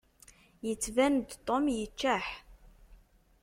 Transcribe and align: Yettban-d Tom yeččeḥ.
Yettban-d 0.67 1.29
Tom 1.45 1.65
yeččeḥ. 1.75 2.25